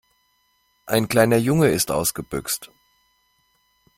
Ein 0.87 1.07
kleiner 1.09 1.37
Junge 1.37 1.67
ist 1.67 1.91
ausgebüxt. 1.91 2.71